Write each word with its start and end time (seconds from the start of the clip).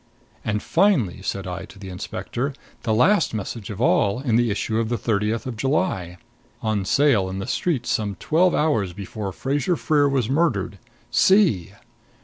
"And 0.43 0.63
finally," 0.63 1.21
said 1.21 1.45
I 1.45 1.65
to 1.65 1.77
the 1.77 1.89
inspector, 1.89 2.55
"the 2.81 2.91
last 2.91 3.35
message 3.35 3.69
of 3.69 3.79
all, 3.79 4.19
in 4.19 4.35
the 4.35 4.49
issue 4.49 4.79
of 4.79 4.89
the 4.89 4.97
thirtieth 4.97 5.45
of 5.45 5.55
July 5.55 6.17
on 6.63 6.85
sale 6.85 7.29
in 7.29 7.37
the 7.37 7.45
streets 7.45 7.91
some 7.91 8.15
twelve 8.15 8.55
hours 8.55 8.93
before 8.93 9.31
Fraser 9.31 9.75
Freer 9.75 10.09
was 10.09 10.27
murdered. 10.27 10.79
See!" 11.11 11.73